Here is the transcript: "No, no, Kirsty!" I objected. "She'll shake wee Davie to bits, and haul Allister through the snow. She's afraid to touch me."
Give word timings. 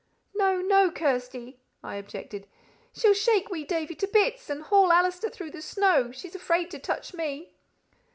"No, 0.33 0.61
no, 0.61 0.89
Kirsty!" 0.89 1.59
I 1.83 1.93
objected. 1.97 2.47
"She'll 2.91 3.13
shake 3.13 3.51
wee 3.51 3.63
Davie 3.63 3.93
to 3.97 4.07
bits, 4.07 4.49
and 4.49 4.63
haul 4.63 4.91
Allister 4.91 5.29
through 5.29 5.51
the 5.51 5.61
snow. 5.61 6.11
She's 6.11 6.33
afraid 6.33 6.71
to 6.71 6.79
touch 6.79 7.13
me." 7.13 7.53